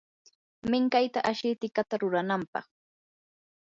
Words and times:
minkayta 0.69 1.19
ashi 1.29 1.49
tikata 1.59 1.95
ruranampaq. 2.01 2.65